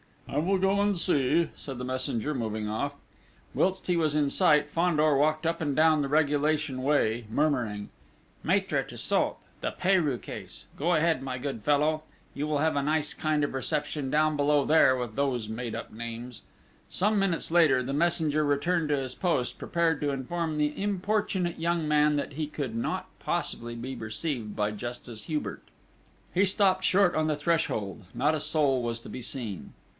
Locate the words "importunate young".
20.81-21.87